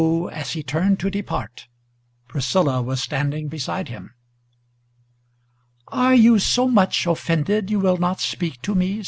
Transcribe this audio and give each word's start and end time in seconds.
as 0.31 0.53
he 0.53 0.63
turned 0.63 0.99
to 0.99 1.11
depart, 1.11 1.67
Priscilla 2.27 2.81
was 2.81 2.99
standing 3.03 3.47
beside 3.47 3.87
him. 3.87 4.15
"Are 5.89 6.15
you 6.15 6.39
so 6.39 6.67
much 6.67 7.05
offended, 7.05 7.69
you 7.69 7.79
will 7.79 7.97
not 7.97 8.19
speak 8.19 8.63
to 8.63 8.73
me?" 8.73 8.99